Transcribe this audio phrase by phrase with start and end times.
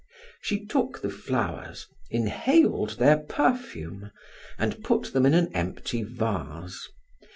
[0.41, 4.09] She took the flowers, inhaled their perfume,
[4.57, 6.89] and put them in an empty vase.